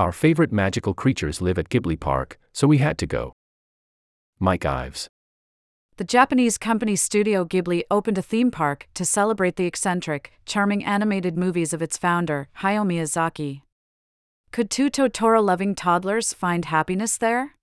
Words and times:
Our 0.00 0.12
favorite 0.12 0.50
magical 0.50 0.94
creatures 0.94 1.42
live 1.42 1.58
at 1.58 1.68
Ghibli 1.68 2.00
Park, 2.00 2.38
so 2.54 2.66
we 2.66 2.78
had 2.78 2.96
to 2.96 3.06
go. 3.06 3.34
Mike 4.38 4.64
Ives. 4.64 5.08
The 5.98 6.04
Japanese 6.04 6.56
company 6.56 6.96
Studio 6.96 7.44
Ghibli 7.44 7.82
opened 7.90 8.16
a 8.16 8.22
theme 8.22 8.50
park 8.50 8.88
to 8.94 9.04
celebrate 9.04 9.56
the 9.56 9.66
eccentric, 9.66 10.32
charming 10.46 10.82
animated 10.82 11.36
movies 11.36 11.74
of 11.74 11.82
its 11.82 11.98
founder, 11.98 12.48
Hayao 12.60 12.86
Miyazaki. 12.86 13.60
Could 14.52 14.70
two 14.70 14.88
Totoro 14.88 15.44
loving 15.44 15.74
toddlers 15.74 16.32
find 16.32 16.64
happiness 16.64 17.18
there? 17.18 17.56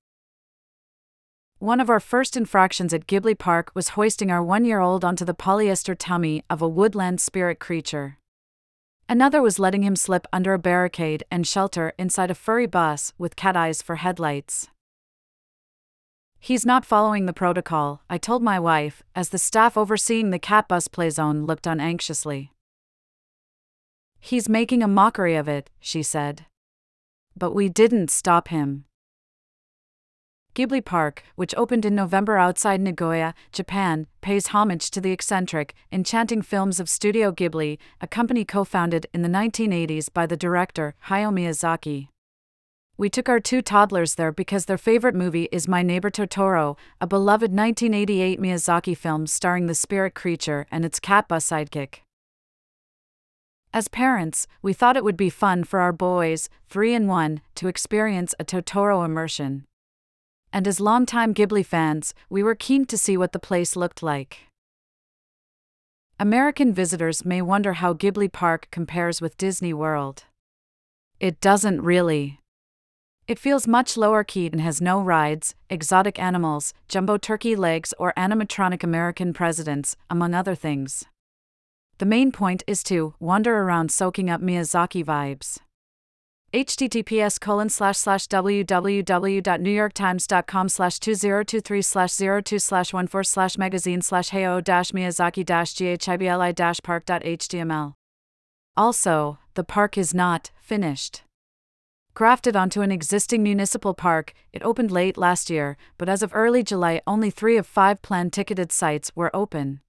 One 1.58 1.80
of 1.80 1.90
our 1.90 2.00
first 2.00 2.38
infractions 2.38 2.94
at 2.94 3.08
Ghibli 3.08 3.36
Park 3.36 3.72
was 3.74 3.96
hoisting 3.98 4.30
our 4.30 4.44
one 4.44 4.64
year 4.64 4.80
old 4.80 5.04
onto 5.04 5.26
the 5.26 5.34
polyester 5.34 5.96
tummy 5.98 6.44
of 6.52 6.62
a 6.62 6.68
woodland 6.68 7.20
spirit 7.20 7.58
creature. 7.58 8.20
Another 9.10 9.42
was 9.42 9.58
letting 9.58 9.84
him 9.84 9.96
slip 9.96 10.28
under 10.34 10.54
a 10.54 10.60
barricade 10.60 11.24
and 11.32 11.48
shelter 11.48 11.94
inside 11.98 12.30
a 12.30 12.36
furry 12.36 12.66
bus 12.66 13.14
with 13.18 13.38
cat 13.38 13.56
eyes 13.56 13.82
for 13.82 13.96
headlights. 13.96 14.68
He's 16.40 16.66
not 16.66 16.86
following 16.86 17.26
the 17.26 17.34
protocol, 17.34 18.02
I 18.10 18.18
told 18.18 18.44
my 18.44 18.60
wife, 18.60 19.04
as 19.16 19.30
the 19.30 19.38
staff 19.38 19.78
overseeing 19.78 20.30
the 20.30 20.40
cat 20.40 20.68
bus 20.68 20.90
play 20.90 21.10
zone 21.10 21.46
looked 21.46 21.66
on 21.66 21.80
anxiously. 21.80 22.52
He's 24.20 24.50
making 24.50 24.84
a 24.84 24.88
mockery 24.90 25.36
of 25.36 25.48
it, 25.48 25.70
she 25.80 26.04
said. 26.04 26.46
But 27.36 27.56
we 27.56 27.70
didn't 27.70 28.12
stop 28.12 28.50
him. 28.50 28.86
Ghibli 30.58 30.84
Park, 30.84 31.22
which 31.36 31.54
opened 31.56 31.86
in 31.86 31.94
November 31.94 32.40
outside 32.40 32.82
Nagoya, 32.82 33.36
Japan, 33.52 34.08
pays 34.22 34.48
homage 34.48 34.90
to 34.90 35.00
the 35.00 35.12
eccentric, 35.12 35.76
enchanting 35.92 36.42
films 36.42 36.80
of 36.80 36.90
Studio 36.90 37.32
Ghibli, 37.32 37.78
a 38.02 38.08
company 38.08 38.44
co 38.44 38.64
founded 38.64 39.06
in 39.14 39.22
the 39.22 39.30
1980s 39.30 40.12
by 40.12 40.26
the 40.26 40.36
director, 40.36 40.96
Hayao 41.10 41.32
Miyazaki. 41.32 42.08
We 42.98 43.08
took 43.08 43.30
our 43.30 43.40
two 43.40 43.62
toddlers 43.62 44.16
there 44.16 44.32
because 44.32 44.66
their 44.66 44.80
favorite 44.80 45.14
movie 45.14 45.48
is 45.52 45.68
My 45.68 45.84
Neighbor 45.84 46.10
Totoro, 46.10 46.76
a 47.00 47.06
beloved 47.06 47.52
1988 47.52 48.42
Miyazaki 48.42 48.98
film 48.98 49.28
starring 49.28 49.68
the 49.68 49.76
spirit 49.76 50.16
creature 50.16 50.66
and 50.72 50.84
its 50.84 51.00
cat 51.00 51.30
sidekick. 51.30 52.00
As 53.72 53.88
parents, 53.88 54.48
we 54.64 54.74
thought 54.74 54.98
it 54.98 55.04
would 55.04 55.18
be 55.18 55.30
fun 55.30 55.66
for 55.66 55.82
our 55.82 55.94
boys, 55.94 56.50
three 56.68 56.96
and 56.96 57.08
one, 57.08 57.42
to 57.54 57.68
experience 57.68 58.34
a 58.40 58.44
Totoro 58.44 59.06
immersion. 59.06 59.68
And 60.52 60.68
as 60.68 60.80
longtime 60.80 61.34
Ghibli 61.34 61.66
fans, 61.66 62.14
we 62.30 62.42
were 62.42 62.56
keen 62.56 62.86
to 62.86 62.98
see 62.98 63.18
what 63.18 63.32
the 63.32 63.40
place 63.40 63.76
looked 63.76 64.02
like. 64.02 64.40
American 66.20 66.74
visitors 66.74 67.24
may 67.24 67.42
wonder 67.44 67.74
how 67.74 67.94
Ghibli 67.94 68.32
Park 68.32 68.68
compares 68.72 69.22
with 69.22 69.38
Disney 69.38 69.74
World. 69.74 70.24
It 71.20 71.40
doesn't 71.42 71.82
really. 71.82 72.40
It 73.28 73.38
feels 73.38 73.68
much 73.68 73.98
lower 73.98 74.24
key 74.24 74.48
and 74.48 74.62
has 74.62 74.82
no 74.82 75.02
rides, 75.02 75.54
exotic 75.70 76.18
animals, 76.18 76.74
jumbo 76.88 77.18
turkey 77.18 77.56
legs, 77.56 77.94
or 78.00 78.14
animatronic 78.18 78.84
American 78.84 79.34
presidents, 79.34 79.98
among 80.10 80.34
other 80.34 80.56
things. 80.56 81.06
The 81.98 82.06
main 82.06 82.32
point 82.32 82.64
is 82.68 82.84
to 82.84 83.16
wander 83.20 83.58
around 83.58 83.92
soaking 83.92 84.30
up 84.30 84.42
Miyazaki 84.42 85.04
vibes. 85.04 85.60
Https 86.58 87.40
colon 87.40 87.70
slash 87.70 87.98
slash 87.98 88.28
www.newyorktimes.com 88.28 90.70
slash 90.70 91.00
2023 91.00 91.82
slash 91.84 92.18
02 92.18 92.60
slash 92.60 92.92
14 92.92 93.24
slash 93.24 93.58
magazine 93.60 94.02
slash 94.02 94.32
hayao 94.32 94.64
dash 94.64 94.92
miyazaki 94.92 95.46
dash 95.46 95.76
ghibli 95.76 96.56
dash 96.56 96.82
park.html. 96.82 97.94
Also, 98.76 99.38
the 99.54 99.64
park 99.64 100.00
is 100.00 100.16
not 100.16 100.50
finished 100.62 101.22
grafted 102.18 102.56
onto 102.56 102.82
an 102.82 102.92
existing 102.92 103.44
municipal 103.44 103.94
park, 103.94 104.34
it 104.52 104.64
opened 104.64 104.90
late 104.90 105.20
last 105.20 105.52
year, 105.52 105.78
but 106.00 106.10
as 106.10 106.24
of 106.24 106.32
early 106.34 106.64
July, 106.64 107.00
only 107.06 107.30
three 107.30 107.58
of 107.58 107.68
five 107.68 108.02
planned 108.02 108.34
ticketed 108.34 108.72
sites 108.72 109.12
were 109.16 109.30
open. 109.36 109.82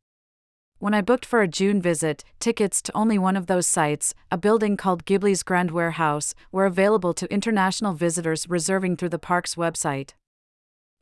When 0.80 0.94
I 0.94 1.00
booked 1.00 1.26
for 1.26 1.42
a 1.42 1.48
June 1.48 1.82
visit, 1.82 2.22
tickets 2.38 2.80
to 2.82 2.96
only 2.96 3.18
one 3.18 3.36
of 3.36 3.46
those 3.46 3.66
sites, 3.66 4.14
a 4.30 4.38
building 4.38 4.76
called 4.76 5.04
Ghibli's 5.04 5.42
Grand 5.42 5.72
Warehouse, 5.72 6.36
were 6.52 6.66
available 6.66 7.12
to 7.14 7.32
international 7.32 7.94
visitors 7.94 8.48
reserving 8.48 8.96
through 8.96 9.08
the 9.08 9.18
park's 9.18 9.56
website. 9.56 10.10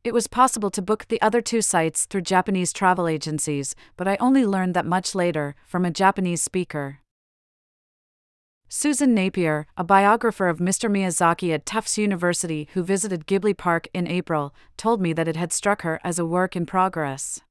It 0.02 0.14
was 0.14 0.28
possible 0.28 0.70
to 0.70 0.80
book 0.80 1.08
the 1.08 1.20
other 1.20 1.42
two 1.42 1.60
sites 1.60 2.06
through 2.06 2.22
Japanese 2.22 2.72
travel 2.72 3.06
agencies, 3.06 3.74
but 3.98 4.08
I 4.08 4.16
only 4.18 4.46
learned 4.46 4.72
that 4.72 4.86
much 4.86 5.14
later, 5.14 5.54
from 5.66 5.84
a 5.84 5.90
Japanese 5.90 6.40
speaker. 6.40 7.00
Susan 8.68 9.14
Napier, 9.14 9.66
a 9.76 9.84
biographer 9.84 10.48
of 10.48 10.58
Mr. 10.58 10.90
Miyazaki 10.90 11.52
at 11.52 11.66
Tufts 11.66 11.98
University 11.98 12.66
who 12.72 12.82
visited 12.82 13.26
Ghibli 13.26 13.54
Park 13.54 13.88
in 13.92 14.08
April, 14.08 14.54
told 14.78 15.02
me 15.02 15.12
that 15.12 15.28
it 15.28 15.36
had 15.36 15.52
struck 15.52 15.82
her 15.82 16.00
as 16.02 16.18
a 16.18 16.24
work 16.24 16.56
in 16.56 16.64
progress. 16.64 17.42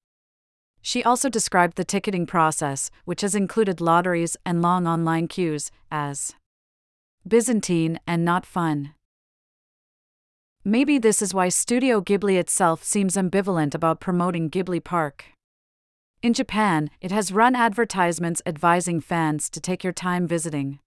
She 0.87 1.03
also 1.03 1.29
described 1.29 1.77
the 1.77 1.83
ticketing 1.83 2.27
process, 2.27 2.91
which 3.05 3.21
has 3.21 3.33
included 3.33 3.81
lotteries 3.81 4.37
and 4.45 4.61
long 4.61 4.85
online 4.85 5.27
queues, 5.27 5.71
as 5.89 6.35
Byzantine 7.27 7.99
and 8.05 8.23
not 8.23 8.45
fun. 8.45 8.93
Maybe 10.63 10.99
this 10.99 11.23
is 11.23 11.33
why 11.33 11.49
Studio 11.49 12.01
Ghibli 12.01 12.37
itself 12.37 12.83
seems 12.83 13.15
ambivalent 13.15 13.73
about 13.73 13.99
promoting 13.99 14.51
Ghibli 14.51 14.83
Park. 14.83 15.25
In 16.21 16.33
Japan, 16.33 16.91
it 17.01 17.11
has 17.11 17.31
run 17.31 17.55
advertisements 17.55 18.43
advising 18.45 19.01
fans 19.01 19.49
to 19.49 19.59
take 19.59 19.83
your 19.83 19.91
time 19.91 20.27
visiting. 20.27 20.77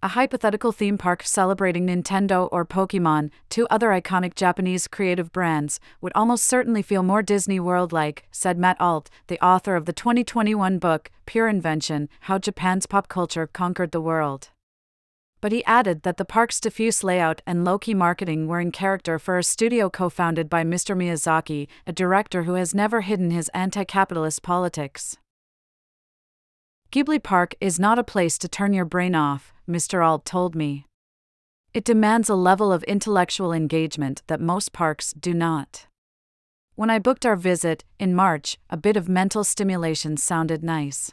A 0.00 0.08
hypothetical 0.08 0.70
theme 0.70 0.96
park 0.96 1.24
celebrating 1.24 1.88
Nintendo 1.88 2.48
or 2.52 2.64
Pokemon, 2.64 3.30
two 3.48 3.66
other 3.68 3.88
iconic 3.88 4.36
Japanese 4.36 4.86
creative 4.86 5.32
brands, 5.32 5.80
would 6.00 6.12
almost 6.14 6.44
certainly 6.44 6.82
feel 6.82 7.02
more 7.02 7.20
Disney 7.20 7.58
World 7.58 7.92
like, 7.92 8.22
said 8.30 8.58
Matt 8.58 8.80
Alt, 8.80 9.10
the 9.26 9.44
author 9.44 9.74
of 9.74 9.86
the 9.86 9.92
2021 9.92 10.78
book, 10.78 11.10
Pure 11.26 11.48
Invention 11.48 12.08
How 12.20 12.38
Japan's 12.38 12.86
Pop 12.86 13.08
Culture 13.08 13.48
Conquered 13.48 13.90
the 13.90 14.00
World. 14.00 14.50
But 15.40 15.50
he 15.50 15.64
added 15.64 16.04
that 16.04 16.16
the 16.16 16.24
park's 16.24 16.60
diffuse 16.60 17.02
layout 17.02 17.42
and 17.44 17.64
low 17.64 17.76
key 17.76 17.94
marketing 17.94 18.46
were 18.46 18.60
in 18.60 18.70
character 18.70 19.18
for 19.18 19.36
a 19.36 19.42
studio 19.42 19.90
co 19.90 20.08
founded 20.08 20.48
by 20.48 20.62
Mr. 20.62 20.96
Miyazaki, 20.96 21.66
a 21.88 21.92
director 21.92 22.44
who 22.44 22.54
has 22.54 22.72
never 22.72 23.00
hidden 23.00 23.32
his 23.32 23.48
anti 23.48 23.82
capitalist 23.82 24.44
politics. 24.44 25.16
Ghibli 26.92 27.20
Park 27.20 27.56
is 27.60 27.80
not 27.80 27.98
a 27.98 28.04
place 28.04 28.38
to 28.38 28.48
turn 28.48 28.72
your 28.72 28.84
brain 28.84 29.16
off, 29.16 29.52
Mr. 29.68 30.04
Alt 30.04 30.24
told 30.24 30.54
me. 30.54 30.86
It 31.74 31.84
demands 31.84 32.30
a 32.30 32.34
level 32.34 32.72
of 32.72 32.82
intellectual 32.84 33.52
engagement 33.52 34.22
that 34.26 34.40
most 34.40 34.72
parks 34.72 35.12
do 35.12 35.34
not. 35.34 35.86
When 36.74 36.90
I 36.90 36.98
booked 36.98 37.26
our 37.26 37.36
visit, 37.36 37.84
in 37.98 38.14
March, 38.14 38.56
a 38.70 38.76
bit 38.76 38.96
of 38.96 39.08
mental 39.08 39.44
stimulation 39.44 40.16
sounded 40.16 40.64
nice. 40.64 41.12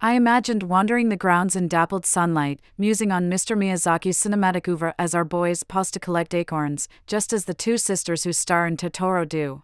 I 0.00 0.14
imagined 0.14 0.62
wandering 0.62 1.10
the 1.10 1.16
grounds 1.16 1.54
in 1.54 1.68
dappled 1.68 2.06
sunlight, 2.06 2.60
musing 2.78 3.12
on 3.12 3.28
Mr. 3.28 3.54
Miyazaki's 3.54 4.16
cinematic 4.16 4.66
oeuvre 4.66 4.94
as 4.98 5.14
our 5.14 5.24
boys 5.24 5.62
paused 5.62 5.92
to 5.92 6.00
collect 6.00 6.34
acorns, 6.34 6.88
just 7.06 7.34
as 7.34 7.44
the 7.44 7.52
two 7.52 7.76
sisters 7.76 8.24
who 8.24 8.32
star 8.32 8.66
in 8.66 8.78
Totoro 8.78 9.28
do. 9.28 9.62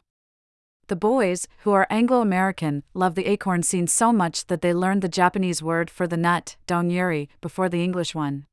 The 0.88 0.94
boys, 0.94 1.48
who 1.64 1.72
are 1.72 1.88
Anglo 1.90 2.20
American, 2.20 2.84
love 2.94 3.16
the 3.16 3.26
acorn 3.26 3.64
scene 3.64 3.88
so 3.88 4.12
much 4.12 4.46
that 4.46 4.60
they 4.62 4.72
learned 4.72 5.02
the 5.02 5.08
Japanese 5.08 5.60
word 5.60 5.90
for 5.90 6.06
the 6.06 6.16
nut, 6.16 6.54
donguri, 6.68 7.28
before 7.40 7.68
the 7.68 7.82
English 7.82 8.14
one. 8.14 8.46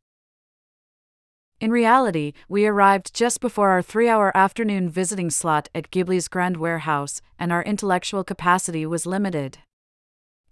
In 1.59 1.69
reality, 1.69 2.33
we 2.49 2.66
arrived 2.66 3.13
just 3.13 3.39
before 3.39 3.69
our 3.69 3.83
three 3.83 4.09
hour 4.09 4.35
afternoon 4.35 4.89
visiting 4.89 5.29
slot 5.29 5.69
at 5.75 5.91
Ghibli's 5.91 6.27
Grand 6.27 6.57
Warehouse, 6.57 7.21
and 7.38 7.51
our 7.51 7.63
intellectual 7.63 8.23
capacity 8.23 8.83
was 8.85 9.05
limited. 9.05 9.59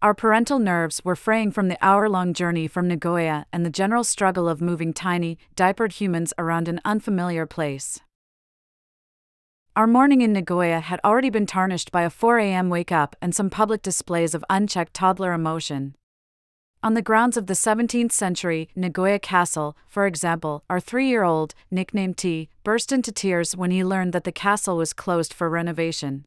Our 0.04 0.14
parental 0.14 0.60
nerves 0.60 1.04
were 1.04 1.16
fraying 1.16 1.52
from 1.52 1.68
the 1.68 1.78
hour 1.82 2.08
long 2.08 2.34
journey 2.34 2.68
from 2.68 2.88
Nagoya 2.88 3.48
and 3.52 3.66
the 3.66 3.72
general 3.72 4.04
struggle 4.04 4.48
of 4.48 4.62
moving 4.62 4.94
tiny, 4.94 5.40
diapered 5.56 5.94
humans 5.94 6.32
around 6.38 6.68
an 6.68 6.80
unfamiliar 6.86 7.48
place. 7.48 8.00
Our 9.74 9.88
morning 9.88 10.20
in 10.20 10.34
Nagoya 10.34 10.82
had 10.82 11.00
already 11.02 11.30
been 11.30 11.46
tarnished 11.46 11.94
by 11.94 12.02
a 12.02 12.10
4 12.10 12.40
a.m. 12.40 12.70
wake 12.70 12.92
up 12.92 13.16
and 13.22 13.34
some 13.34 13.50
public 13.50 13.82
displays 13.82 14.36
of 14.36 14.44
unchecked 14.50 14.94
toddler 14.94 15.32
emotion. 15.32 15.96
On 16.84 16.94
the 16.94 17.02
grounds 17.02 17.38
of 17.38 17.48
the 17.48 17.54
17th 17.54 18.12
century 18.12 18.68
Nagoya 18.76 19.18
Castle, 19.18 19.78
for 19.88 20.06
example, 20.06 20.66
our 20.70 20.82
three 20.82 21.08
year 21.08 21.24
old, 21.24 21.56
nicknamed 21.72 22.18
T, 22.18 22.50
burst 22.66 22.92
into 22.92 23.14
tears 23.14 23.56
when 23.56 23.72
he 23.72 23.82
learned 23.82 24.12
that 24.12 24.26
the 24.26 24.34
castle 24.34 24.76
was 24.76 24.92
closed 24.92 25.34
for 25.34 25.50
renovation. 25.50 26.26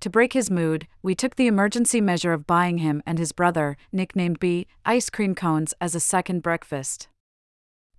To 0.00 0.10
break 0.10 0.34
his 0.34 0.50
mood, 0.50 0.86
we 1.02 1.14
took 1.14 1.36
the 1.36 1.46
emergency 1.46 2.02
measure 2.02 2.34
of 2.34 2.46
buying 2.46 2.78
him 2.78 3.02
and 3.06 3.18
his 3.18 3.32
brother, 3.32 3.78
nicknamed 3.90 4.38
B, 4.38 4.66
ice 4.84 5.08
cream 5.08 5.34
cones 5.34 5.72
as 5.80 5.94
a 5.94 6.00
second 6.00 6.42
breakfast. 6.42 7.08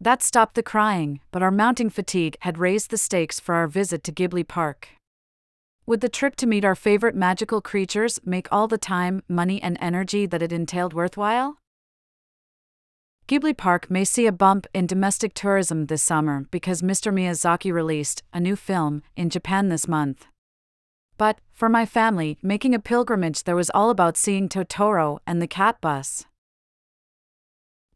That 0.01 0.23
stopped 0.23 0.55
the 0.55 0.63
crying, 0.63 1.19
but 1.29 1.43
our 1.43 1.51
mounting 1.51 1.91
fatigue 1.91 2.35
had 2.39 2.57
raised 2.57 2.89
the 2.89 2.97
stakes 2.97 3.39
for 3.39 3.53
our 3.53 3.67
visit 3.67 4.03
to 4.05 4.11
Ghibli 4.11 4.47
Park. 4.47 4.87
Would 5.85 6.01
the 6.01 6.09
trip 6.09 6.35
to 6.37 6.47
meet 6.47 6.65
our 6.65 6.73
favorite 6.73 7.13
magical 7.13 7.61
creatures 7.61 8.19
make 8.25 8.47
all 8.51 8.67
the 8.67 8.79
time, 8.79 9.21
money, 9.27 9.61
and 9.61 9.77
energy 9.79 10.25
that 10.25 10.41
it 10.41 10.51
entailed 10.51 10.95
worthwhile? 10.95 11.59
Ghibli 13.27 13.55
Park 13.55 13.91
may 13.91 14.03
see 14.03 14.25
a 14.25 14.31
bump 14.31 14.65
in 14.73 14.87
domestic 14.87 15.35
tourism 15.35 15.85
this 15.85 16.01
summer 16.01 16.47
because 16.49 16.81
Mr. 16.81 17.13
Miyazaki 17.13 17.71
released 17.71 18.23
a 18.33 18.39
new 18.39 18.55
film 18.55 19.03
in 19.15 19.29
Japan 19.29 19.69
this 19.69 19.87
month. 19.87 20.25
But, 21.19 21.37
for 21.51 21.69
my 21.69 21.85
family, 21.85 22.39
making 22.41 22.73
a 22.73 22.79
pilgrimage 22.79 23.43
there 23.43 23.55
was 23.55 23.69
all 23.69 23.91
about 23.91 24.17
seeing 24.17 24.49
Totoro 24.49 25.19
and 25.27 25.39
the 25.39 25.47
cat 25.47 25.79
bus. 25.79 26.25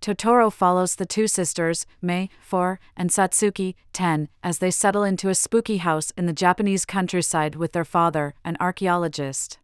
Totoro 0.05 0.53
follows 0.53 0.97
the 0.97 1.05
two 1.07 1.25
sisters, 1.25 1.87
Mei, 1.99 2.29
4, 2.39 2.79
and 2.95 3.09
Satsuki, 3.09 3.73
10, 3.91 4.29
as 4.43 4.59
they 4.59 4.69
settle 4.69 5.03
into 5.03 5.29
a 5.29 5.33
spooky 5.33 5.77
house 5.77 6.13
in 6.15 6.27
the 6.27 6.31
Japanese 6.31 6.85
countryside 6.85 7.55
with 7.55 7.71
their 7.71 7.83
father, 7.83 8.35
an 8.43 8.55
archaeologist. 8.59 9.57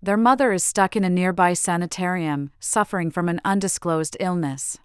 Their 0.00 0.16
mother 0.16 0.52
is 0.52 0.62
stuck 0.62 0.94
in 0.94 1.02
a 1.02 1.10
nearby 1.10 1.54
sanitarium, 1.54 2.52
suffering 2.60 3.10
from 3.10 3.28
an 3.28 3.40
undisclosed 3.44 4.16
illness. 4.20 4.78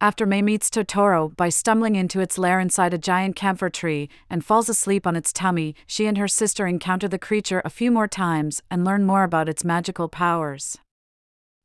After 0.00 0.24
Mei 0.24 0.40
meets 0.40 0.70
Totoro 0.70 1.36
by 1.36 1.50
stumbling 1.50 1.96
into 1.96 2.20
its 2.20 2.38
lair 2.38 2.58
inside 2.58 2.94
a 2.94 2.98
giant 2.98 3.36
camphor 3.36 3.68
tree 3.68 4.08
and 4.30 4.42
falls 4.42 4.70
asleep 4.70 5.06
on 5.06 5.14
its 5.14 5.30
tummy, 5.30 5.74
she 5.86 6.06
and 6.06 6.16
her 6.16 6.26
sister 6.26 6.66
encounter 6.66 7.06
the 7.06 7.18
creature 7.18 7.60
a 7.66 7.70
few 7.70 7.90
more 7.90 8.08
times 8.08 8.62
and 8.70 8.82
learn 8.82 9.04
more 9.04 9.24
about 9.24 9.50
its 9.50 9.62
magical 9.62 10.08
powers. 10.08 10.78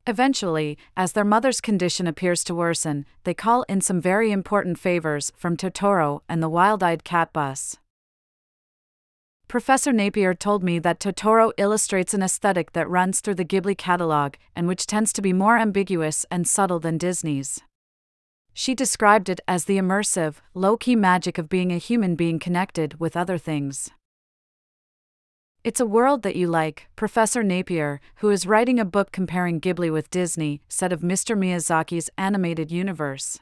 Eventually, 0.10 0.76
as 0.98 1.12
their 1.12 1.24
mother's 1.24 1.62
condition 1.62 2.08
appears 2.08 2.44
to 2.46 2.56
worsen, 2.56 3.06
they 3.26 3.36
call 3.36 3.62
in 3.70 3.80
some 3.80 4.02
very 4.02 4.32
important 4.32 4.80
favors 4.80 5.32
from 5.38 5.56
Totoro 5.56 6.22
and 6.28 6.42
the 6.42 6.50
wild 6.50 6.82
eyed 6.82 7.04
cat 7.04 7.32
bus. 7.32 7.78
Professor 9.48 9.94
Napier 9.94 10.34
told 10.34 10.64
me 10.64 10.80
that 10.80 11.00
Totoro 11.00 11.52
illustrates 11.58 12.16
an 12.16 12.24
aesthetic 12.24 12.74
that 12.74 12.90
runs 12.90 13.20
through 13.20 13.36
the 13.36 13.46
Ghibli 13.46 13.78
catalog 13.78 14.34
and 14.56 14.68
which 14.68 14.88
tends 14.88 15.14
to 15.14 15.22
be 15.22 15.32
more 15.32 15.60
ambiguous 15.60 16.26
and 16.32 16.48
subtle 16.48 16.80
than 16.80 16.98
Disney's. 16.98 17.60
She 18.52 18.74
described 18.74 19.30
it 19.30 19.42
as 19.48 19.66
the 19.66 19.78
immersive, 19.78 20.38
low 20.56 20.76
key 20.76 20.96
magic 20.96 21.38
of 21.38 21.50
being 21.50 21.72
a 21.72 21.78
human 21.78 22.16
being 22.16 22.40
connected 22.40 23.00
with 23.00 23.16
other 23.16 23.38
things. 23.38 23.92
It's 25.70 25.80
a 25.80 25.86
world 25.86 26.24
that 26.24 26.36
you 26.36 26.48
like, 26.48 26.88
Professor 26.96 27.44
Napier, 27.44 28.02
who 28.22 28.32
is 28.32 28.48
writing 28.48 28.80
a 28.80 28.86
book 28.86 29.12
comparing 29.12 29.62
Ghibli 29.62 29.94
with 29.94 30.10
Disney, 30.10 30.64
said 30.68 30.92
of 30.92 31.02
Mr. 31.02 31.38
Miyazaki's 31.38 32.10
animated 32.18 32.72
universe. 32.72 33.38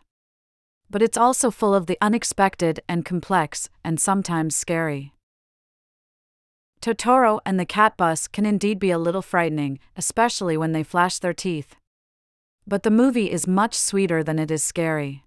But 0.90 1.02
it's 1.02 1.16
also 1.18 1.50
full 1.52 1.74
of 1.74 1.86
the 1.86 1.98
unexpected 2.02 2.82
and 2.90 3.06
complex, 3.06 3.70
and 3.82 3.98
sometimes 3.98 4.58
scary. 4.58 5.14
Totoro 6.82 7.40
and 7.46 7.58
the 7.58 7.66
cat 7.66 7.96
bus 7.96 8.28
can 8.28 8.46
indeed 8.46 8.78
be 8.78 8.92
a 8.92 9.00
little 9.00 9.22
frightening, 9.22 9.80
especially 9.96 10.58
when 10.58 10.74
they 10.74 10.84
flash 10.84 11.20
their 11.20 11.34
teeth. 11.34 11.78
But 12.68 12.84
the 12.84 12.92
movie 12.92 13.32
is 13.32 13.48
much 13.48 13.74
sweeter 13.74 14.22
than 14.22 14.38
it 14.38 14.52
is 14.52 14.66
scary. 14.66 15.24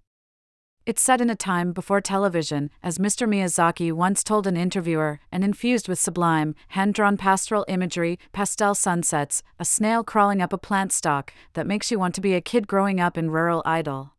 It's 0.83 1.01
set 1.01 1.21
in 1.21 1.29
a 1.29 1.35
time 1.35 1.73
before 1.73 2.01
television, 2.01 2.71
as 2.81 2.97
Mr. 2.97 3.29
Miyazaki 3.29 3.91
once 3.91 4.23
told 4.23 4.47
an 4.47 4.57
interviewer, 4.57 5.19
and 5.31 5.43
infused 5.43 5.87
with 5.87 5.99
sublime, 5.99 6.55
hand 6.69 6.95
drawn 6.95 7.17
pastoral 7.17 7.65
imagery, 7.67 8.17
pastel 8.31 8.73
sunsets, 8.73 9.43
a 9.59 9.65
snail 9.65 10.03
crawling 10.03 10.41
up 10.41 10.51
a 10.51 10.57
plant 10.57 10.91
stalk 10.91 11.33
that 11.53 11.67
makes 11.67 11.91
you 11.91 11.99
want 11.99 12.15
to 12.15 12.21
be 12.21 12.33
a 12.33 12.41
kid 12.41 12.67
growing 12.67 12.99
up 12.99 13.15
in 13.15 13.29
rural 13.29 13.61
Idyll. 13.63 14.13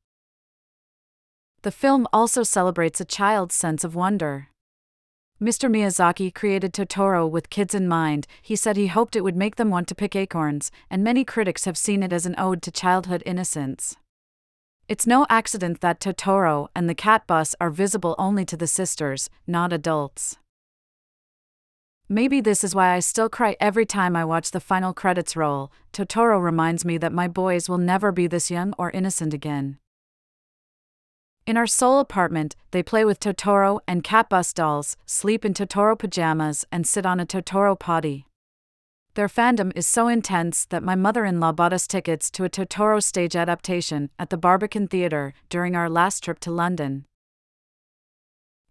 The 1.63 1.73
film 1.73 2.07
also 2.13 2.45
celebrates 2.45 3.01
a 3.01 3.05
child's 3.05 3.57
sense 3.57 3.83
of 3.83 3.97
wonder. 3.97 4.49
Mr. 5.41 5.69
Miyazaki 5.69 6.33
created 6.33 6.73
Totoro 6.73 7.29
with 7.29 7.51
kids 7.51 7.75
in 7.75 7.89
mind. 7.89 8.29
He 8.41 8.55
said 8.55 8.77
he 8.77 8.87
hoped 8.87 9.17
it 9.17 9.25
would 9.25 9.35
make 9.35 9.57
them 9.57 9.71
want 9.71 9.89
to 9.89 9.97
pick 9.97 10.15
acorns, 10.15 10.71
and 10.89 11.03
many 11.03 11.25
critics 11.25 11.65
have 11.65 11.77
seen 11.77 12.05
it 12.05 12.13
as 12.13 12.25
an 12.25 12.37
ode 12.39 12.63
to 12.63 12.71
childhood 12.71 13.25
innocence. 13.27 13.97
It's 14.89 15.07
no 15.07 15.27
accident 15.31 15.81
that 15.81 16.01
Totoro 16.01 16.69
and 16.75 16.89
the 16.89 16.95
cat 16.95 17.27
bus 17.27 17.55
are 17.61 17.71
visible 17.71 18.15
only 18.19 18.45
to 18.45 18.57
the 18.57 18.67
sisters, 18.67 19.31
not 19.47 19.73
adults. 19.73 20.37
Maybe 22.09 22.41
this 22.41 22.63
is 22.63 22.75
why 22.75 22.93
I 22.93 22.99
still 23.01 23.29
cry 23.29 23.57
every 23.59 23.87
time 23.87 24.17
I 24.17 24.25
watch 24.25 24.51
the 24.51 24.61
final 24.61 24.93
credits 24.93 25.37
roll. 25.37 25.73
Totoro 25.93 26.43
reminds 26.43 26.85
me 26.85 26.99
that 26.99 27.13
my 27.13 27.29
boys 27.29 27.69
will 27.69 27.79
never 27.79 28.13
be 28.13 28.27
this 28.27 28.51
young 28.51 28.75
or 28.77 28.91
innocent 28.91 29.33
again. 29.33 29.79
In 31.47 31.57
our 31.57 31.67
Seoul 31.67 31.99
apartment, 32.01 32.55
they 32.73 32.83
play 32.83 33.05
with 33.05 33.19
Totoro 33.19 33.81
and 33.89 34.05
cat 34.05 34.29
bus 34.29 34.53
dolls, 34.53 34.97
sleep 35.07 35.45
in 35.45 35.55
Totoro 35.55 35.99
pajamas, 35.99 36.65
and 36.71 36.87
sit 36.87 37.07
on 37.07 37.19
a 37.19 37.27
Totoro 37.27 37.79
potty. 37.79 38.27
Their 39.15 39.29
fandom 39.29 39.73
is 39.77 39.87
so 39.87 40.09
intense 40.09 40.65
that 40.67 40.83
my 40.83 40.95
mother 40.95 41.27
in 41.27 41.39
law 41.39 41.53
bought 41.53 41.75
us 41.75 41.87
tickets 41.87 42.31
to 42.31 42.45
a 42.45 42.49
Totoro 42.49 43.03
stage 43.03 43.37
adaptation 43.37 44.09
at 44.19 44.31
the 44.31 44.39
Barbican 44.39 44.89
Theatre 44.89 45.35
during 45.51 45.77
our 45.77 45.91
last 45.91 46.25
trip 46.25 46.41
to 46.41 46.51
London. 46.51 47.05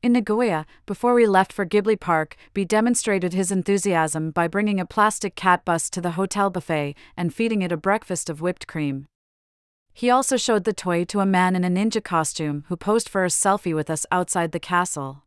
In 0.02 0.14
Nagoya, 0.14 0.66
before 0.88 1.14
we 1.14 1.28
left 1.28 1.54
for 1.54 1.64
Ghibli 1.64 2.00
Park, 2.00 2.36
B 2.56 2.66
demonstrated 2.66 3.34
his 3.34 3.52
enthusiasm 3.52 4.32
by 4.32 4.48
bringing 4.48 4.80
a 4.80 4.86
plastic 4.86 5.36
cat 5.36 5.64
bus 5.64 5.92
to 5.92 6.02
the 6.02 6.12
hotel 6.12 6.50
buffet 6.50 6.96
and 7.16 7.32
feeding 7.32 7.62
it 7.62 7.72
a 7.72 7.78
breakfast 7.78 8.28
of 8.28 8.42
whipped 8.42 8.66
cream. 8.66 9.06
He 9.94 10.10
also 10.10 10.38
showed 10.38 10.64
the 10.64 10.74
toy 10.74 11.06
to 11.06 11.20
a 11.20 11.26
man 11.28 11.56
in 11.56 11.64
a 11.64 11.70
ninja 11.70 12.04
costume 12.04 12.66
who 12.68 12.76
posed 12.76 13.08
for 13.08 13.26
a 13.26 13.28
selfie 13.28 13.76
with 13.76 13.92
us 13.92 14.08
outside 14.12 14.54
the 14.54 14.60
castle. 14.60 15.22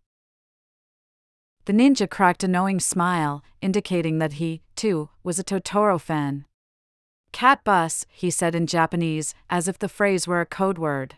The 1.66 1.72
ninja 1.72 2.08
cracked 2.08 2.44
a 2.44 2.48
knowing 2.48 2.78
smile, 2.78 3.42
indicating 3.62 4.18
that 4.18 4.34
he, 4.34 4.60
too, 4.76 5.08
was 5.22 5.38
a 5.38 5.44
Totoro 5.44 5.98
fan. 5.98 6.44
Cat 7.32 7.64
bus, 7.64 8.04
he 8.10 8.30
said 8.30 8.54
in 8.54 8.66
Japanese, 8.66 9.34
as 9.48 9.66
if 9.66 9.78
the 9.78 9.88
phrase 9.88 10.28
were 10.28 10.42
a 10.42 10.46
code 10.46 10.76
word. 10.76 11.16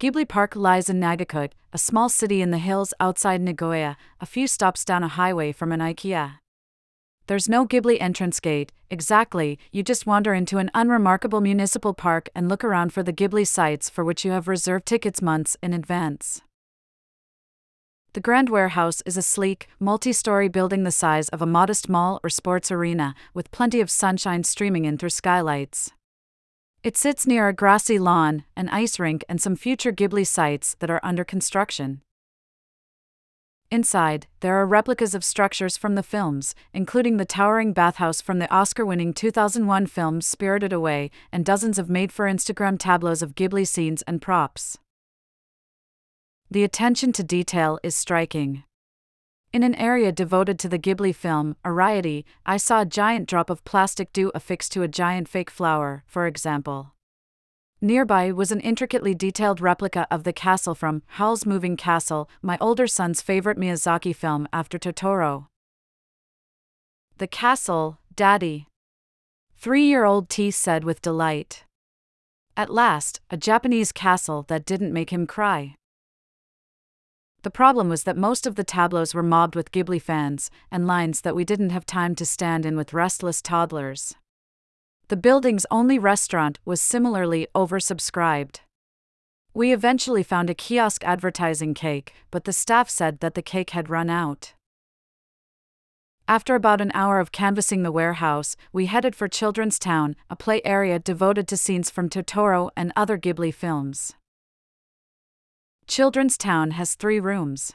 Ghibli 0.00 0.28
Park 0.28 0.56
lies 0.56 0.90
in 0.90 0.98
Nagakute, 0.98 1.52
a 1.72 1.78
small 1.78 2.08
city 2.08 2.42
in 2.42 2.50
the 2.50 2.58
hills 2.58 2.92
outside 2.98 3.40
Nagoya, 3.40 3.96
a 4.20 4.26
few 4.26 4.48
stops 4.48 4.84
down 4.84 5.04
a 5.04 5.08
highway 5.08 5.52
from 5.52 5.70
an 5.70 5.80
IKEA. 5.80 6.38
There's 7.28 7.48
no 7.48 7.64
Ghibli 7.64 7.96
entrance 8.00 8.40
gate, 8.40 8.72
exactly, 8.90 9.56
you 9.70 9.84
just 9.84 10.04
wander 10.04 10.34
into 10.34 10.58
an 10.58 10.70
unremarkable 10.74 11.40
municipal 11.40 11.94
park 11.94 12.28
and 12.34 12.48
look 12.48 12.64
around 12.64 12.92
for 12.92 13.04
the 13.04 13.12
Ghibli 13.12 13.46
sites 13.46 13.88
for 13.88 14.04
which 14.04 14.24
you 14.24 14.32
have 14.32 14.48
reserved 14.48 14.84
tickets 14.84 15.22
months 15.22 15.56
in 15.62 15.72
advance. 15.72 16.42
The 18.14 18.20
Grand 18.20 18.48
Warehouse 18.48 19.02
is 19.04 19.16
a 19.16 19.22
sleek, 19.22 19.66
multi 19.80 20.12
story 20.12 20.46
building 20.46 20.84
the 20.84 20.92
size 20.92 21.28
of 21.30 21.42
a 21.42 21.46
modest 21.46 21.88
mall 21.88 22.20
or 22.22 22.30
sports 22.30 22.70
arena, 22.70 23.12
with 23.34 23.50
plenty 23.50 23.80
of 23.80 23.90
sunshine 23.90 24.44
streaming 24.44 24.84
in 24.84 24.96
through 24.96 25.08
skylights. 25.08 25.90
It 26.84 26.96
sits 26.96 27.26
near 27.26 27.48
a 27.48 27.52
grassy 27.52 27.98
lawn, 27.98 28.44
an 28.54 28.68
ice 28.68 29.00
rink, 29.00 29.24
and 29.28 29.40
some 29.40 29.56
future 29.56 29.90
Ghibli 29.90 30.24
sites 30.24 30.76
that 30.78 30.90
are 30.90 31.00
under 31.02 31.24
construction. 31.24 32.02
Inside, 33.68 34.28
there 34.38 34.54
are 34.60 34.64
replicas 34.64 35.16
of 35.16 35.24
structures 35.24 35.76
from 35.76 35.96
the 35.96 36.04
films, 36.04 36.54
including 36.72 37.16
the 37.16 37.24
towering 37.24 37.72
bathhouse 37.72 38.20
from 38.20 38.38
the 38.38 38.48
Oscar 38.54 38.86
winning 38.86 39.12
2001 39.12 39.86
film 39.86 40.20
Spirited 40.20 40.72
Away, 40.72 41.10
and 41.32 41.44
dozens 41.44 41.80
of 41.80 41.90
made 41.90 42.12
for 42.12 42.26
Instagram 42.26 42.78
tableaus 42.78 43.22
of 43.22 43.34
Ghibli 43.34 43.66
scenes 43.66 44.02
and 44.02 44.22
props. 44.22 44.78
The 46.54 46.62
attention 46.62 47.12
to 47.14 47.24
detail 47.24 47.80
is 47.82 47.96
striking. 47.96 48.62
In 49.52 49.64
an 49.64 49.74
area 49.74 50.12
devoted 50.12 50.56
to 50.60 50.68
the 50.68 50.78
Ghibli 50.78 51.12
film, 51.12 51.56
Arrietty, 51.64 52.24
I 52.46 52.58
saw 52.58 52.82
a 52.82 52.86
giant 52.86 53.28
drop 53.28 53.50
of 53.50 53.64
plastic 53.64 54.12
dew 54.12 54.30
affixed 54.36 54.70
to 54.74 54.82
a 54.82 54.86
giant 54.86 55.26
fake 55.26 55.50
flower, 55.50 56.04
for 56.06 56.28
example. 56.28 56.94
Nearby 57.80 58.30
was 58.30 58.52
an 58.52 58.60
intricately 58.60 59.16
detailed 59.16 59.60
replica 59.60 60.06
of 60.12 60.22
the 60.22 60.32
castle 60.32 60.76
from 60.76 61.02
Howl's 61.18 61.44
Moving 61.44 61.76
Castle, 61.76 62.30
my 62.40 62.56
older 62.60 62.86
son's 62.86 63.20
favorite 63.20 63.58
Miyazaki 63.58 64.14
film 64.14 64.46
after 64.52 64.78
Totoro. 64.78 65.48
The 67.18 67.26
castle, 67.26 67.98
Daddy. 68.14 68.68
Three 69.56 69.86
year 69.86 70.04
old 70.04 70.28
T 70.28 70.52
said 70.52 70.84
with 70.84 71.02
delight. 71.02 71.64
At 72.56 72.70
last, 72.70 73.20
a 73.28 73.36
Japanese 73.36 73.90
castle 73.90 74.44
that 74.46 74.64
didn't 74.64 74.92
make 74.92 75.10
him 75.10 75.26
cry. 75.26 75.74
The 77.44 77.50
problem 77.50 77.90
was 77.90 78.04
that 78.04 78.16
most 78.16 78.46
of 78.46 78.54
the 78.54 78.64
tableaus 78.64 79.14
were 79.14 79.22
mobbed 79.22 79.54
with 79.54 79.70
Ghibli 79.70 80.00
fans, 80.00 80.50
and 80.70 80.86
lines 80.86 81.20
that 81.20 81.36
we 81.36 81.44
didn't 81.44 81.70
have 81.70 81.84
time 81.84 82.14
to 82.14 82.24
stand 82.24 82.64
in 82.64 82.74
with 82.74 82.94
restless 82.94 83.42
toddlers. 83.42 84.14
The 85.08 85.18
building's 85.18 85.66
only 85.70 85.98
restaurant 85.98 86.58
was 86.64 86.80
similarly 86.80 87.46
oversubscribed. 87.54 88.60
We 89.52 89.74
eventually 89.74 90.22
found 90.22 90.48
a 90.48 90.54
kiosk 90.54 91.04
advertising 91.04 91.74
cake, 91.74 92.14
but 92.30 92.44
the 92.44 92.52
staff 92.54 92.88
said 92.88 93.20
that 93.20 93.34
the 93.34 93.42
cake 93.42 93.70
had 93.70 93.90
run 93.90 94.08
out. 94.08 94.54
After 96.26 96.54
about 96.54 96.80
an 96.80 96.92
hour 96.94 97.20
of 97.20 97.30
canvassing 97.30 97.82
the 97.82 97.92
warehouse, 97.92 98.56
we 98.72 98.86
headed 98.86 99.14
for 99.14 99.28
Children's 99.28 99.78
Town, 99.78 100.16
a 100.30 100.34
play 100.34 100.62
area 100.64 100.98
devoted 100.98 101.46
to 101.48 101.58
scenes 101.58 101.90
from 101.90 102.08
Totoro 102.08 102.70
and 102.74 102.90
other 102.96 103.18
Ghibli 103.18 103.52
films. 103.52 104.14
Children's 105.86 106.38
Town 106.38 106.72
has 106.72 106.94
three 106.94 107.20
rooms. 107.20 107.72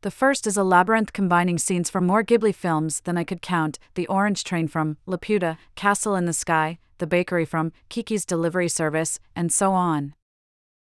The 0.00 0.10
first 0.10 0.46
is 0.46 0.56
a 0.56 0.64
labyrinth 0.64 1.12
combining 1.12 1.58
scenes 1.58 1.90
from 1.90 2.06
more 2.06 2.24
Ghibli 2.24 2.54
films 2.54 3.02
than 3.02 3.18
I 3.18 3.24
could 3.24 3.42
count 3.42 3.78
The 3.94 4.06
Orange 4.06 4.42
Train 4.42 4.68
from 4.68 4.96
Laputa, 5.06 5.58
Castle 5.74 6.16
in 6.16 6.24
the 6.24 6.32
Sky, 6.32 6.78
the 6.96 7.06
bakery 7.06 7.44
from 7.44 7.72
Kiki's 7.90 8.24
delivery 8.24 8.68
service, 8.68 9.20
and 9.36 9.52
so 9.52 9.72
on. 9.72 10.14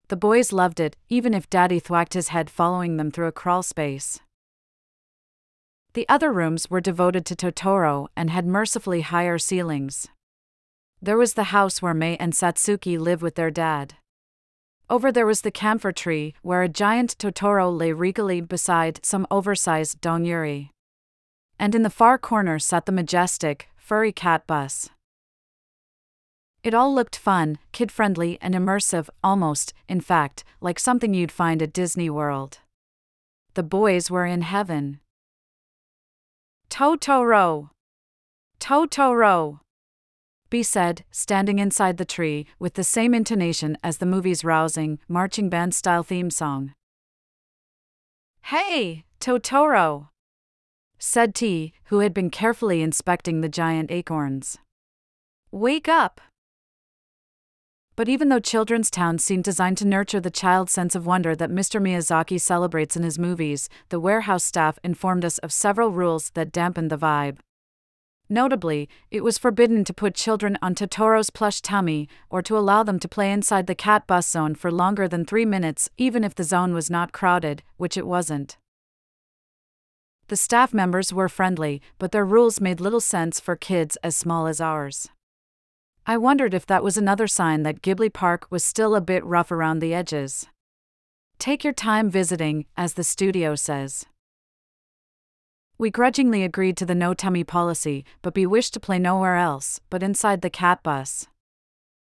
The 0.08 0.16
boys 0.16 0.52
loved 0.52 0.80
it, 0.80 0.96
even 1.08 1.32
if 1.32 1.48
Daddy 1.48 1.78
thwacked 1.78 2.12
his 2.12 2.28
head 2.28 2.50
following 2.50 2.98
them 2.98 3.10
through 3.10 3.28
a 3.28 3.32
crawl 3.32 3.62
space. 3.62 4.20
The 5.94 6.08
other 6.08 6.30
rooms 6.30 6.68
were 6.68 6.82
devoted 6.82 7.24
to 7.26 7.36
Totoro 7.36 8.08
and 8.14 8.28
had 8.28 8.46
mercifully 8.46 9.00
higher 9.00 9.38
ceilings. 9.38 10.08
There 11.00 11.16
was 11.16 11.34
the 11.34 11.44
house 11.44 11.80
where 11.80 11.94
Mei 11.94 12.18
and 12.18 12.34
Satsuki 12.34 12.98
live 12.98 13.22
with 13.22 13.34
their 13.34 13.50
dad. 13.50 13.94
Over 14.90 15.12
there 15.12 15.26
was 15.26 15.42
the 15.42 15.50
camphor 15.50 15.92
tree, 15.92 16.34
where 16.42 16.62
a 16.62 16.68
giant 16.68 17.18
Totoro 17.18 17.70
lay 17.70 17.92
regally 17.92 18.40
beside 18.40 19.04
some 19.04 19.26
oversized 19.30 20.00
donguri. 20.00 20.70
And 21.58 21.74
in 21.74 21.82
the 21.82 21.90
far 21.90 22.16
corner 22.16 22.58
sat 22.58 22.86
the 22.86 22.92
majestic, 22.92 23.68
furry 23.76 24.12
cat 24.12 24.46
bus. 24.46 24.88
It 26.62 26.72
all 26.74 26.94
looked 26.94 27.16
fun, 27.16 27.58
kid 27.72 27.92
friendly, 27.92 28.38
and 28.40 28.54
immersive, 28.54 29.08
almost, 29.22 29.74
in 29.88 30.00
fact, 30.00 30.44
like 30.60 30.78
something 30.78 31.12
you'd 31.12 31.32
find 31.32 31.62
at 31.62 31.72
Disney 31.72 32.08
World. 32.08 32.58
The 33.54 33.62
boys 33.62 34.10
were 34.10 34.26
in 34.26 34.42
heaven. 34.42 35.00
Totoro! 36.70 37.70
Totoro! 38.58 39.60
B 40.50 40.62
said, 40.62 41.04
standing 41.10 41.58
inside 41.58 41.98
the 41.98 42.04
tree, 42.04 42.46
with 42.58 42.74
the 42.74 42.84
same 42.84 43.14
intonation 43.14 43.76
as 43.82 43.98
the 43.98 44.06
movie's 44.06 44.44
rousing, 44.44 44.98
marching 45.08 45.50
band 45.50 45.74
style 45.74 46.02
theme 46.02 46.30
song. 46.30 46.72
Hey, 48.42 49.04
Totoro! 49.20 50.08
said 50.98 51.34
T, 51.34 51.72
who 51.84 52.00
had 52.00 52.14
been 52.14 52.30
carefully 52.30 52.82
inspecting 52.82 53.40
the 53.40 53.48
giant 53.48 53.90
acorns. 53.90 54.58
Wake 55.50 55.88
up! 55.88 56.20
But 57.94 58.08
even 58.08 58.28
though 58.28 58.38
Children's 58.40 58.90
Town 58.90 59.18
seemed 59.18 59.44
designed 59.44 59.76
to 59.78 59.86
nurture 59.86 60.20
the 60.20 60.30
child 60.30 60.70
sense 60.70 60.94
of 60.94 61.04
wonder 61.04 61.34
that 61.34 61.50
Mr. 61.50 61.82
Miyazaki 61.82 62.40
celebrates 62.40 62.96
in 62.96 63.02
his 63.02 63.18
movies, 63.18 63.68
the 63.88 63.98
warehouse 63.98 64.44
staff 64.44 64.78
informed 64.84 65.24
us 65.24 65.38
of 65.38 65.52
several 65.52 65.90
rules 65.90 66.30
that 66.30 66.52
dampened 66.52 66.90
the 66.90 66.96
vibe. 66.96 67.38
Notably, 68.30 68.88
it 69.10 69.24
was 69.24 69.38
forbidden 69.38 69.84
to 69.84 69.94
put 69.94 70.14
children 70.14 70.58
on 70.60 70.74
Totoro's 70.74 71.30
plush 71.30 71.62
tummy 71.62 72.08
or 72.28 72.42
to 72.42 72.58
allow 72.58 72.82
them 72.82 72.98
to 72.98 73.08
play 73.08 73.32
inside 73.32 73.66
the 73.66 73.74
cat 73.74 74.06
bus 74.06 74.28
zone 74.28 74.54
for 74.54 74.70
longer 74.70 75.08
than 75.08 75.24
three 75.24 75.46
minutes, 75.46 75.88
even 75.96 76.24
if 76.24 76.34
the 76.34 76.44
zone 76.44 76.74
was 76.74 76.90
not 76.90 77.12
crowded, 77.12 77.62
which 77.78 77.96
it 77.96 78.06
wasn't. 78.06 78.58
The 80.28 80.36
staff 80.36 80.74
members 80.74 81.10
were 81.10 81.30
friendly, 81.30 81.80
but 81.98 82.12
their 82.12 82.24
rules 82.24 82.60
made 82.60 82.80
little 82.80 83.00
sense 83.00 83.40
for 83.40 83.56
kids 83.56 83.96
as 84.02 84.14
small 84.14 84.46
as 84.46 84.60
ours. 84.60 85.08
I 86.06 86.18
wondered 86.18 86.52
if 86.52 86.66
that 86.66 86.84
was 86.84 86.98
another 86.98 87.26
sign 87.26 87.62
that 87.62 87.80
Ghibli 87.80 88.12
Park 88.12 88.46
was 88.50 88.62
still 88.62 88.94
a 88.94 89.00
bit 89.00 89.24
rough 89.24 89.50
around 89.50 89.78
the 89.78 89.94
edges. 89.94 90.46
Take 91.38 91.64
your 91.64 91.72
time 91.72 92.10
visiting, 92.10 92.66
as 92.76 92.94
the 92.94 93.04
studio 93.04 93.54
says. 93.54 94.04
We 95.80 95.92
grudgingly 95.92 96.42
agreed 96.42 96.76
to 96.78 96.86
the 96.86 96.94
no 96.96 97.14
tummy 97.14 97.44
policy, 97.44 98.04
but 98.20 98.34
we 98.34 98.46
wished 98.46 98.74
to 98.74 98.80
play 98.80 98.98
nowhere 98.98 99.36
else 99.36 99.80
but 99.90 100.02
inside 100.02 100.42
the 100.42 100.50
cat 100.50 100.82
bus. 100.82 101.28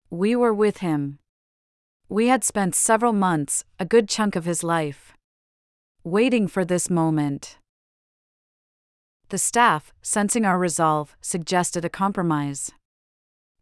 We 0.09 0.35
were 0.35 0.53
with 0.53 0.77
him. 0.77 1.19
We 2.09 2.27
had 2.27 2.43
spent 2.43 2.73
several 2.73 3.13
months, 3.13 3.65
a 3.79 3.85
good 3.85 4.09
chunk 4.09 4.35
of 4.35 4.45
his 4.45 4.63
life, 4.63 5.13
waiting 6.03 6.47
for 6.47 6.65
this 6.65 6.89
moment. 6.89 7.59
The 9.29 9.37
staff, 9.37 9.93
sensing 10.01 10.45
our 10.45 10.57
resolve, 10.57 11.15
suggested 11.21 11.85
a 11.85 11.89
compromise. 11.89 12.71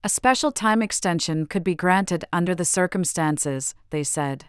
A 0.05 0.07
special 0.07 0.53
time 0.53 0.81
extension 0.81 1.45
could 1.47 1.65
be 1.65 1.75
granted 1.75 2.23
under 2.31 2.55
the 2.55 2.63
circumstances, 2.63 3.75
they 3.89 4.05
said. 4.05 4.45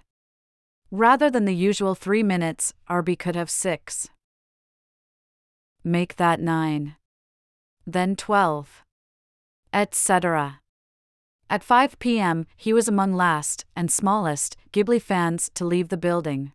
Rather 0.92 1.28
than 1.28 1.46
the 1.46 1.54
usual 1.54 1.96
three 1.96 2.22
minutes, 2.22 2.72
RB 2.88 3.18
could 3.18 3.34
have 3.34 3.50
six. 3.50 4.08
Make 5.88 6.16
that 6.16 6.38
nine. 6.38 6.96
Then 7.86 8.14
twelve. 8.14 8.84
Etc. 9.72 10.60
At 11.48 11.64
5 11.64 11.98
p.m., 11.98 12.44
he 12.54 12.74
was 12.74 12.88
among 12.88 13.14
last 13.14 13.64
and 13.74 13.90
smallest 13.90 14.58
Ghibli 14.70 15.00
fans 15.00 15.50
to 15.54 15.64
leave 15.64 15.88
the 15.88 15.96
building. 15.96 16.52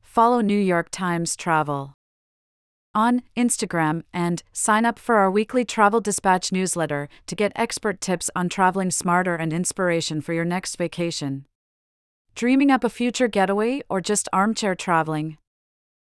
Follow 0.00 0.40
New 0.42 0.60
York 0.60 0.90
Times 0.92 1.34
Travel 1.34 1.94
on 2.94 3.22
Instagram 3.36 4.04
and 4.12 4.44
sign 4.52 4.84
up 4.84 5.00
for 5.00 5.16
our 5.16 5.30
weekly 5.30 5.64
Travel 5.64 6.00
Dispatch 6.00 6.52
newsletter 6.52 7.08
to 7.26 7.34
get 7.34 7.50
expert 7.56 8.00
tips 8.00 8.30
on 8.36 8.48
traveling 8.48 8.92
smarter 8.92 9.34
and 9.34 9.52
inspiration 9.52 10.20
for 10.20 10.34
your 10.34 10.44
next 10.44 10.76
vacation. 10.76 11.46
Dreaming 12.36 12.70
up 12.70 12.84
a 12.84 12.88
future 12.88 13.26
getaway 13.26 13.82
or 13.88 14.00
just 14.00 14.28
armchair 14.32 14.76
traveling? 14.76 15.36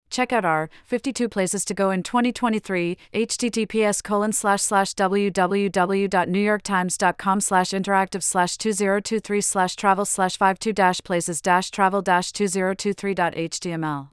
Check 0.10 0.32
out 0.32 0.46
our 0.46 0.70
52 0.86 1.28
places 1.30 1.66
to 1.66 1.74
go 1.74 1.92
in 1.92 2.04
2023 2.04 2.98
https 3.14 4.02
colon 4.04 4.32
slash 4.32 4.62
slash 4.62 4.94
www.newyorktimes.com 4.94 7.42
slash 7.42 7.70
interactive 7.70 8.24
slash 8.24 8.58
2023 8.58 9.42
slash 9.42 9.76
travel 9.76 10.06
slash 10.06 10.38
52 10.38 10.72
dash 10.74 11.02
places 11.02 11.42
dash 11.42 11.72
travel 11.72 12.02
dash 12.02 12.32
2023.html 12.32 14.10